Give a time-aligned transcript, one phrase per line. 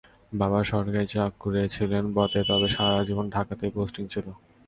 [0.31, 4.27] বাবা সরকারি চাকুরে ছিলেন বটে, তবে সারা জীবন ঢাকাতেই পোস্টিং ছিল।